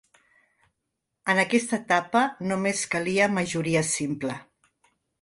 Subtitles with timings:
[1.33, 4.43] En aquesta etapa només calia majoria simple.